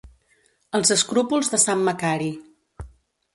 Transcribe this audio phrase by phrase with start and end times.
[0.79, 2.31] Els escrúpols de sant Macari.